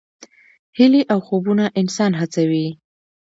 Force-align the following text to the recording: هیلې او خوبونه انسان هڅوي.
هیلې 0.77 1.01
او 1.13 1.19
خوبونه 1.27 1.65
انسان 1.79 2.11
هڅوي. 2.19 2.67